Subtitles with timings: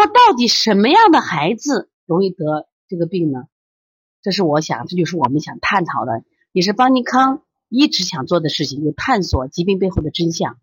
[0.00, 3.44] 么到底什么样的孩子容易得这个病呢？
[4.22, 10.58] 这是我想，这就是我们想探讨的，也是邦尼康一直想做的事情，就探索疾病背后的真相。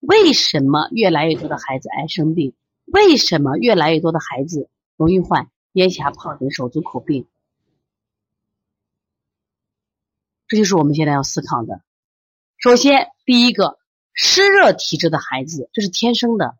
[0.00, 2.54] 为什么越来越多的孩子爱生病？
[2.84, 7.26] 为什么越来越多的孩子容易患咽峡疱疹、手足口病？
[10.48, 11.82] 这就是我们现在要思考的。
[12.58, 13.78] 首先，第一个，
[14.12, 16.58] 湿热体质的孩子，这是天生的。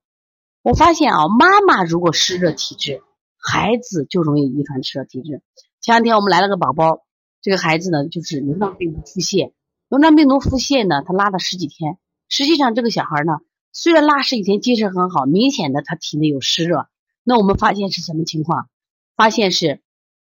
[0.63, 3.03] 我发现啊，妈妈如果湿热体质，
[3.37, 5.43] 孩子就容易遗传湿热体质。
[5.81, 7.05] 前两天我们来了个宝宝，
[7.41, 9.53] 这个孩子呢就是轮状病毒腹泻，
[9.89, 11.99] 轮状病毒腹泻呢，他拉了十几天。
[12.29, 13.33] 实际上这个小孩呢，
[13.73, 16.87] 虽然拉十几天，精神很好，明显的他体内有湿热。
[17.25, 18.69] 那我们发现是什么情况？
[19.17, 19.81] 发现是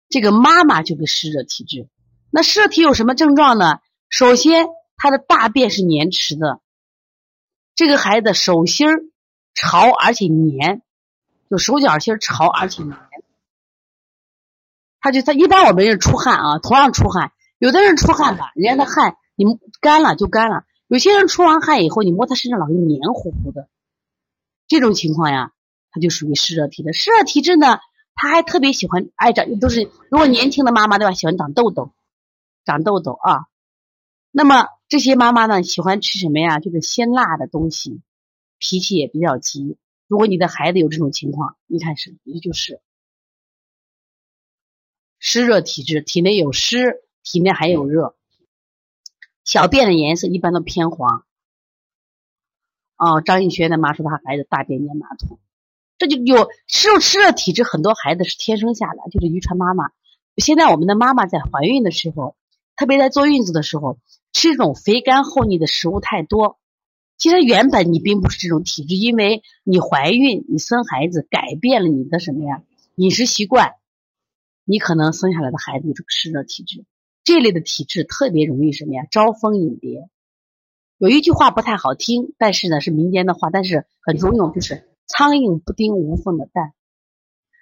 [0.08, 1.86] 这个妈妈就是湿热体质。
[2.30, 3.80] 那湿热体有什么症状呢？
[4.08, 6.60] 首先，他的大便是黏稠的，
[7.74, 9.02] 这个孩子手心儿
[9.60, 10.80] 潮而且黏，
[11.50, 12.96] 就手脚心潮而且黏。
[15.00, 19.44] 他就他一般我们人出汗啊，同样出汗，有的人出汗吧，人家的汗你
[19.80, 23.68] 干了就干了；有些人出完汗以后，你摸他身上老是黏糊糊的，
[24.66, 25.52] 这种情况呀，
[25.90, 26.94] 他就属于湿热体质。
[26.94, 27.80] 湿热体质呢，
[28.14, 31.92] 他还特别喜欢爱长，都是如果年轻的妈妈对吧，喜欢长痘痘，
[32.64, 33.46] 长痘痘啊。
[34.30, 36.60] 那么这些妈妈呢，喜欢吃什么呀？
[36.60, 38.00] 就是辛辣的东西，
[38.60, 39.76] 脾气也比较急。
[40.06, 42.80] 如果你的孩子有这种情况，你看是也就是。
[45.18, 48.16] 湿热体质，体内有湿，体内还有热，
[49.44, 51.24] 小便的颜色一般都偏黄。
[52.96, 55.40] 哦，张艺轩的妈说他孩子大便粘马桶，
[55.98, 59.90] 这就有湿湿热体质，很多孩子是天生下来就是遗传妈妈。
[60.36, 62.36] 现在我们的妈妈在怀孕的时候，
[62.76, 63.98] 特别在坐月子的时候，
[64.32, 66.59] 吃这种肥甘厚腻的食物太多。
[67.20, 72.62] 其实原本你并不是这种体质，因为你怀孕，你生孩子改变了你的什么呀
[72.94, 73.74] 饮食习惯。
[74.64, 76.86] 你可能生下来的孩子就是湿热体质，
[77.22, 79.06] 这类的体质特别容易什么呀？
[79.10, 80.08] 招蜂引蝶。
[80.96, 86.72] 有一句话不太好听，但是呢是民间的话，但是很中用，就是“苍蝇不叮无缝的蛋”。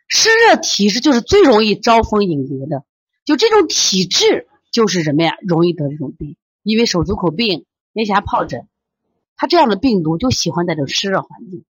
[0.06, 2.84] 湿热体质就是最容易招蜂引蝶的，
[3.24, 5.36] 就这种体质就是什么呀？
[5.42, 8.68] 容易得这种病，因为手足口病、咽峡疱疹，
[9.38, 11.64] 它这样的病毒就喜欢在这湿热环境。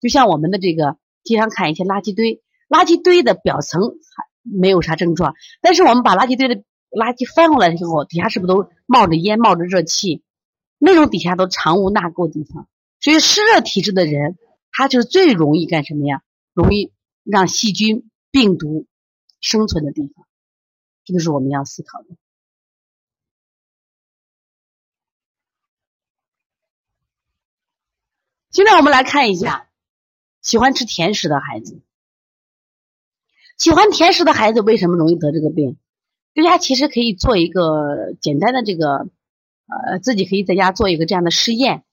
[0.00, 2.40] 就像我们的这个，经常看一些垃圾堆，
[2.70, 4.32] 垃圾堆的表层还。
[4.44, 6.56] 没有啥症状，但是我们把垃圾堆的
[6.90, 10.24] 垃圾翻过来的时候，底下是不是都冒着烟、冒着热气？
[10.78, 12.66] 那种底下都藏污纳垢的地方，
[12.98, 14.36] 所以湿热体质的人，
[14.72, 16.22] 他就是最容易干什么呀？
[16.54, 16.90] 容易
[17.22, 18.88] 让细菌、病毒
[19.40, 20.26] 生存的地方，
[21.04, 22.08] 这个是我们要思考的。
[28.52, 29.70] 现在我们来看一下，
[30.42, 31.80] 喜欢吃甜食的孩子。
[33.56, 35.78] 喜欢甜食的孩子为什么容易得这个病？
[36.34, 39.08] 大家其实可以做一个简单的这个，
[39.86, 41.84] 呃，自己可以在家做一个这样的试验。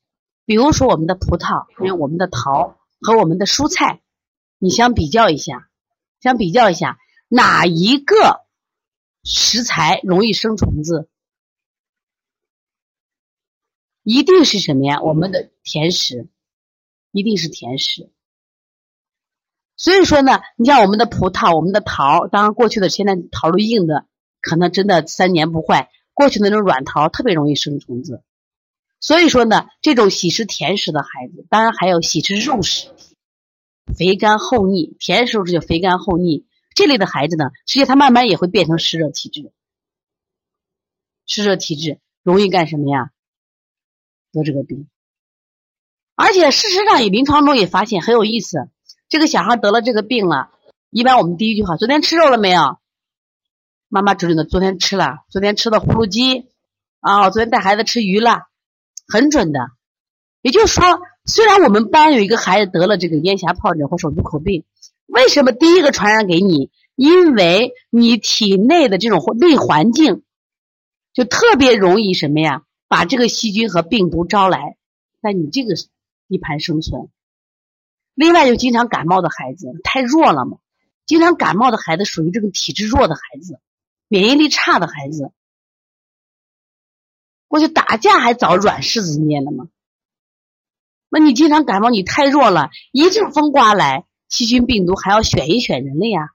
[0.46, 4.02] 比如说我们的葡萄、还有我们的桃和我们的蔬菜，
[4.58, 5.70] 你相比较一下，
[6.20, 7.00] 相比较一下
[7.30, 8.46] 哪一个
[9.24, 11.08] 食材容易生虫子？
[14.03, 15.02] 一定是什么呀？
[15.02, 16.28] 我们的甜食，
[17.12, 18.09] 一定是甜食。
[19.75, 24.06] 所以说呢，你像我们的葡萄、我们的桃，当然过去的现在桃都硬的，
[24.42, 25.90] 可能真的三年不坏。
[26.14, 28.22] 过去那种软桃特别容易生虫子。
[29.00, 32.90] 所以说呢，这种喜吃甜食的孩子，当然还有喜吃肉食、
[33.96, 36.46] 肥甘厚腻、甜食是叫肥甘厚腻
[36.76, 39.53] 这类的孩子呢，实际他慢慢也会变成湿热体质。
[41.26, 43.12] 湿热体质容易干什么呀？
[44.34, 44.90] 得这个病。
[46.22, 48.68] 而且事实上，也临床中也发现很有意思。
[49.07, 50.50] 这个小孩得了这个病了，
[50.90, 52.78] 一般我们第一句话：昨天吃肉了没有？
[53.88, 56.50] 妈妈准的，昨天吃了，昨天吃的葫芦鸡，
[57.00, 58.47] 啊，昨天带孩子吃鱼了，
[59.08, 59.62] 很准的。
[60.41, 60.84] 也就是说，
[61.24, 64.66] 虽然我们班有一个孩子得了这个咽峡疱疹或手足口病，
[65.06, 66.70] 为什么第一个传染给你？
[66.96, 70.23] 因为你体内的这种内环境，
[71.14, 72.64] 就特别容易什么呀？
[72.90, 74.76] 把这个细菌和病毒招来，
[75.22, 75.76] 在你这个
[76.29, 77.09] 地盘生存。
[78.14, 80.59] 另外，就经常感冒的孩子太弱了嘛，
[81.05, 83.59] 经常感冒的孩子属于这个体质弱的孩子，
[84.08, 85.31] 免疫力差的孩子。
[87.47, 89.70] 过去打架还找软柿子捏的嘛？
[91.09, 96.29] 那你经常感冒，你太弱了，一阵风刮来，细菌病毒还要选一选人类呀。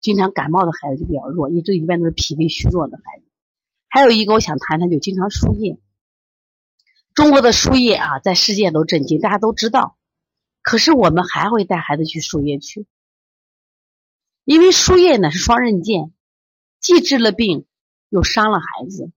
[0.00, 3.24] 经常感冒的孩子就比较弱，因为这一般都是脾胃虚弱的孩子。
[3.88, 5.78] 还有一个我想谈谈，就经常输液。
[7.14, 9.96] 中国的输液啊，在世界都震惊，大家都知道。
[10.62, 12.86] 可是我们还会带孩子去输液去，
[14.44, 16.12] 因为输液呢是双刃剑，
[16.80, 17.66] 既治了病，
[18.08, 19.12] 又伤了孩子。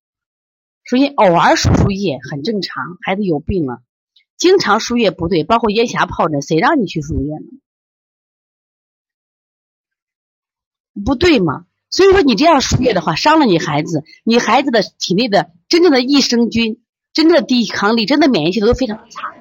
[0.86, 3.82] 所以偶尔输输液很正常，孩子有病了，
[4.38, 7.48] 经常输液不对，包括咽峡疱疹，谁让你去输液呢？
[11.04, 11.66] 不对嘛？
[11.90, 16.84] 所以说你这样输液的话，伤了你孩子，你孩子的体内的真正的益生菌、
[17.18, 19.34] 真的抵抗力、真的免疫系统都非常差，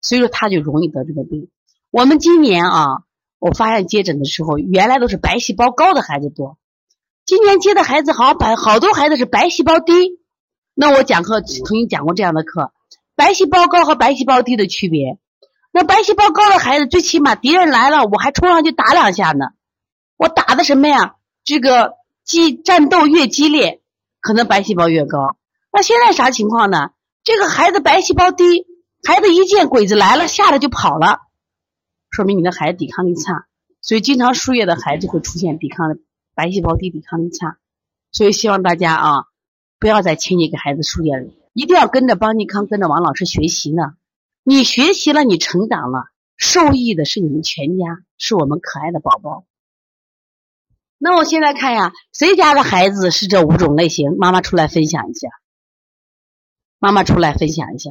[0.00, 1.48] 所以说他就容易得这个病。
[1.92, 3.04] 我们今年啊，
[3.38, 6.58] 我发现接诊的时候，原来都是白细胞高的孩子多，
[7.24, 10.18] 今年接的孩子好白好多孩子是白细胞低。
[10.74, 12.72] 那我讲课曾经讲过这样的课，
[13.14, 15.16] 白细胞高和白细胞低的区别。
[15.70, 19.50] 那白细胞高的孩子，最起码敌人来了，我还冲上去打两下呢。
[20.16, 21.14] 我打的什么呀？
[21.44, 21.94] 这个
[22.24, 23.80] 激战斗越激烈，
[24.20, 25.36] 可能白细胞越高。
[25.72, 26.90] 那现在啥情况呢？
[27.22, 28.66] 这个孩子白细胞低，
[29.06, 31.18] 孩子一见鬼子来了，吓得就跑了，
[32.10, 33.46] 说明你的孩子抵抗力差。
[33.82, 35.98] 所以经常输液的孩子会出现抵抗
[36.34, 37.58] 白细胞低、抵抗力差。
[38.12, 39.24] 所以希望大家啊，
[39.78, 43.94] 不要再轻易给孩子输液了，一定要跟着邦尼康、跟着王老师学习呢。
[44.42, 46.06] 你学习了，你成长了，
[46.36, 47.84] 受益的是你们全家，
[48.18, 49.44] 是我们可爱的宝宝。
[50.98, 54.16] 那我现在看呀，谁家的孩子是这五种类型？
[54.18, 55.28] 妈妈出来分享一下。
[56.80, 57.90] 妈妈出来分享一下，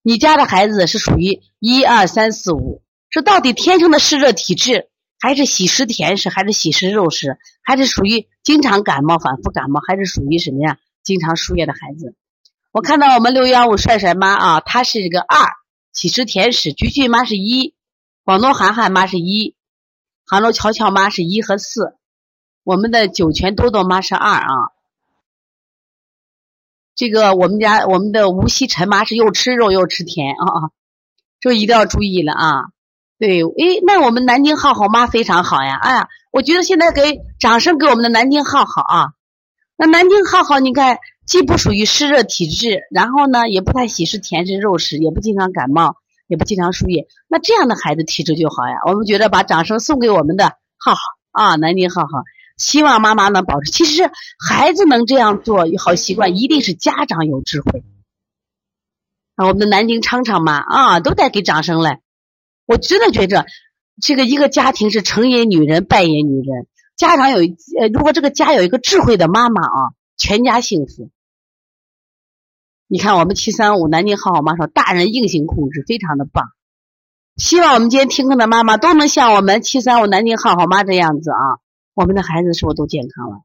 [0.00, 4.88] 你家的孩子是属于一二三四五，是到底天生的湿热体质，
[5.18, 10.78] 还是喜食甜食，还是喜食肉食，还是属于经常感冒、反复感冒，还是属于什么呀？
[11.02, 12.14] 经常输液的孩子。
[12.70, 15.48] 我看到我们六幺五帅帅妈啊，她是这个二，
[15.92, 17.74] 喜食甜食，菊菊妈是一，
[18.22, 19.56] 广东涵涵妈是一，
[20.24, 21.96] 杭州乔乔妈是一和四。
[22.62, 24.52] 我们的酒泉多多妈是二啊，
[26.98, 30.74] 这个我们家我们的无锡陈妈是又吃肉又吃甜啊，
[31.38, 32.62] 这一定要注意了啊。
[33.20, 39.12] 对，诶，那我们南京浩浩妈非常好呀，哎呀，我觉得现在给掌声给我们的南京浩浩啊。
[39.76, 45.94] 那南京浩浩，你看既不属于湿热体质，然后呢也不太喜食甜食肉食，也不经常感冒，
[46.26, 48.74] 也不经常输液，那这样的孩子体质就好呀。
[48.86, 51.00] 我们觉得把掌声送给我们的浩浩
[51.30, 52.24] 啊，南京浩浩。
[52.58, 53.70] 希望妈妈能保持。
[53.70, 57.82] 其实孩子能这样做好习惯，一定是家长有智慧。
[59.36, 62.00] 啊，我们的南京昌昌妈啊，都在给掌声嘞。
[62.66, 63.46] 我真的觉着，
[64.02, 66.66] 这个一个家庭是成也女人，败也女人。
[66.96, 67.38] 家长有
[67.80, 71.10] 呃，如果这个家有一个智慧的妈妈啊，全家幸福。
[72.88, 76.46] 你看，我们七三五南京好好妈说，大人硬性控制非常的棒。
[77.36, 81.60] 希望我们今天听课的妈妈都能像我们七三五南京好好妈这样子啊。
[81.98, 83.42] 我们的孩子是不是都健康了？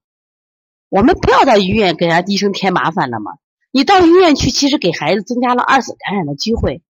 [0.89, 3.31] 我们不要在医院给人家医生添麻烦了嘛。
[3.71, 6.83] 你到医院去，其实给孩子增加了二次感染的机会。